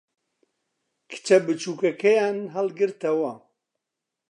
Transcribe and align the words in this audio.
کچە 1.09 1.37
بچووکەکەیان 1.45 2.37
ھەڵگرتەوە. 2.55 3.33